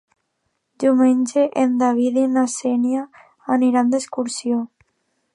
Diumenge 0.83 1.43
en 1.63 1.75
David 1.83 2.17
i 2.21 2.23
na 2.37 2.45
Xènia 2.53 3.03
aniran 3.57 3.93
d'excursió. 3.95 4.63